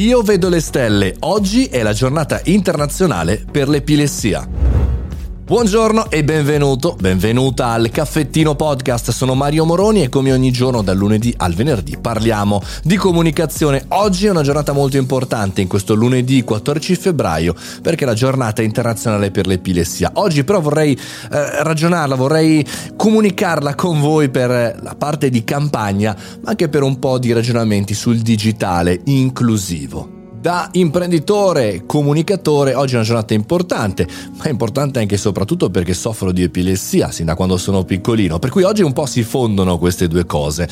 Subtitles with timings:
[0.00, 4.69] Io vedo le stelle, oggi è la giornata internazionale per l'epilessia.
[5.50, 10.96] Buongiorno e benvenuto, benvenuta al Caffettino Podcast, sono Mario Moroni e come ogni giorno dal
[10.96, 13.84] lunedì al venerdì parliamo di comunicazione.
[13.88, 18.62] Oggi è una giornata molto importante in questo lunedì 14 febbraio perché è la giornata
[18.62, 20.12] internazionale per l'epilessia.
[20.14, 26.50] Oggi però vorrei eh, ragionarla, vorrei comunicarla con voi per la parte di campagna ma
[26.50, 30.19] anche per un po' di ragionamenti sul digitale inclusivo.
[30.40, 34.08] Da imprenditore, comunicatore, oggi è una giornata importante,
[34.38, 38.38] ma è importante anche e soprattutto perché soffro di epilessia sin da quando sono piccolino,
[38.38, 40.66] per cui oggi un po' si fondono queste due cose.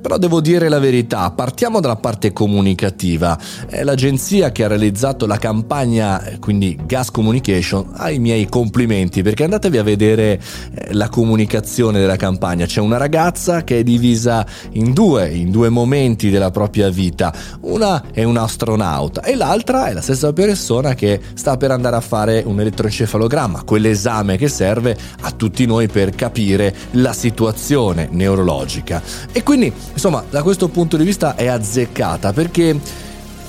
[0.00, 3.38] Però devo dire la verità, partiamo dalla parte comunicativa.
[3.66, 9.22] È l'agenzia che ha realizzato la campagna, eh, quindi Gas Communication, ha i miei complimenti
[9.22, 10.40] perché andatevi a vedere
[10.74, 12.66] eh, la comunicazione della campagna.
[12.66, 17.32] C'è una ragazza che è divisa in due, in due momenti della propria vita.
[17.60, 22.00] Una è un astronauta e l'altra è la stessa persona che sta per andare a
[22.00, 29.02] fare un elettroencefalogramma, quell'esame che serve a tutti noi per capire la situazione neurologica.
[29.32, 32.78] E quindi Insomma, da questo punto di vista è azzeccata perché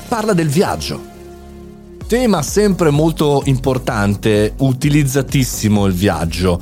[0.07, 1.15] parla del viaggio.
[2.07, 6.57] Tema sempre molto importante, utilizzatissimo il viaggio.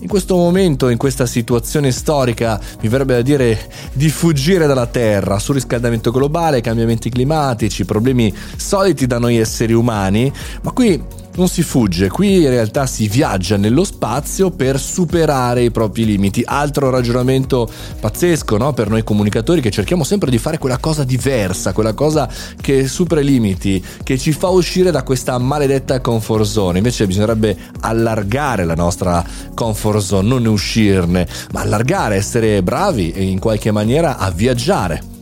[0.00, 5.38] In questo momento, in questa situazione storica, mi verrebbe da dire di fuggire dalla Terra,
[5.38, 10.30] surriscaldamento globale, cambiamenti climatici, problemi soliti da noi esseri umani,
[10.62, 11.02] ma qui
[11.36, 16.42] non si fugge, qui in realtà si viaggia nello spazio per superare i propri limiti.
[16.44, 17.68] Altro ragionamento
[18.00, 18.72] pazzesco no?
[18.72, 22.28] per noi comunicatori che cerchiamo sempre di fare quella cosa diversa, quella cosa
[22.60, 26.78] che supera i limiti, che ci fa uscire da questa maledetta comfort zone.
[26.78, 33.38] Invece bisognerebbe allargare la nostra comfort zone, non uscirne, ma allargare, essere bravi e in
[33.38, 35.18] qualche maniera a viaggiare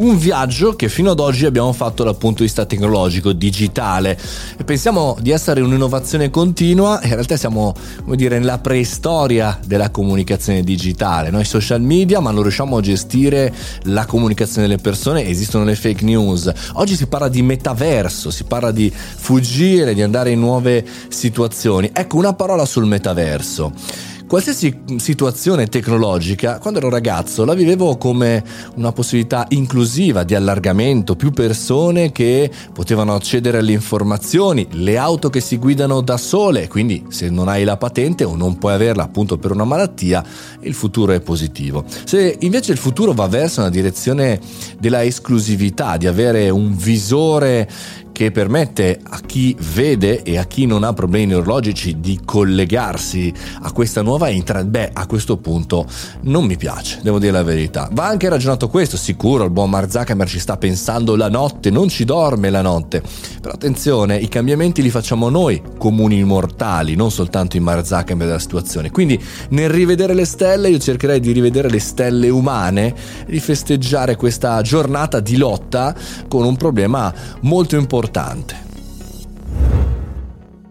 [0.00, 4.18] un viaggio che fino ad oggi abbiamo fatto dal punto di vista tecnologico, digitale.
[4.56, 10.62] E pensiamo di essere un'innovazione continua, in realtà siamo, come dire, nella preistoria della comunicazione
[10.62, 11.30] digitale.
[11.30, 13.52] Noi social media, ma non riusciamo a gestire
[13.84, 16.50] la comunicazione delle persone, esistono le fake news.
[16.74, 21.90] Oggi si parla di metaverso, si parla di fuggire, di andare in nuove situazioni.
[21.92, 23.72] Ecco una parola sul metaverso.
[24.30, 28.44] Qualsiasi situazione tecnologica, quando ero ragazzo, la vivevo come
[28.76, 35.40] una possibilità inclusiva di allargamento, più persone che potevano accedere alle informazioni, le auto che
[35.40, 39.36] si guidano da sole, quindi se non hai la patente o non puoi averla appunto
[39.36, 40.24] per una malattia,
[40.60, 41.84] il futuro è positivo.
[42.04, 44.38] Se invece il futuro va verso una direzione
[44.78, 47.68] della esclusività, di avere un visore
[48.20, 53.32] che permette a chi vede e a chi non ha problemi neurologici di collegarsi
[53.62, 55.86] a questa nuova intranet, beh, a questo punto
[56.24, 57.88] non mi piace, devo dire la verità.
[57.90, 61.88] Va anche ragionato questo, sicuro, il buon Mark Zuckerberg ci sta pensando la notte, non
[61.88, 63.02] ci dorme la notte.
[63.40, 68.38] Però attenzione, i cambiamenti li facciamo noi, comuni mortali, non soltanto in Mark Zuckerberg della
[68.38, 68.90] situazione.
[68.90, 72.94] Quindi nel rivedere le stelle io cercherei di rivedere le stelle umane
[73.26, 75.94] di festeggiare questa giornata di lotta
[76.28, 77.10] con un problema
[77.40, 78.68] molto importante importante.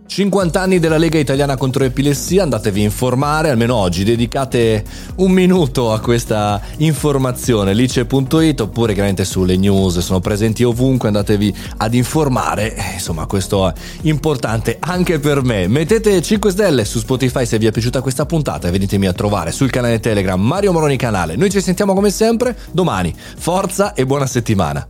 [0.06, 4.84] 50 anni della Lega Italiana contro l'epilessia, andatevi a informare, almeno oggi dedicate
[5.18, 11.94] un minuto a questa informazione, lice.it oppure chiaramente sulle news, sono presenti ovunque, andatevi ad
[11.94, 15.68] informare, eh, insomma questo è importante anche per me.
[15.68, 19.52] Mettete 5 stelle su Spotify se vi è piaciuta questa puntata e venitemi a trovare
[19.52, 21.36] sul canale Telegram Mario Moroni Canale.
[21.36, 24.86] Noi ci sentiamo come sempre domani, forza e buona settimana.